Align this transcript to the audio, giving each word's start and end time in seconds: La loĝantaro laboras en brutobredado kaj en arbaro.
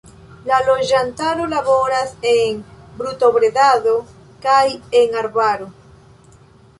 La 0.51 0.57
loĝantaro 0.67 1.43
laboras 1.49 2.15
en 2.29 2.57
brutobredado 3.01 3.93
kaj 4.47 4.63
en 5.01 5.19
arbaro. 5.25 5.69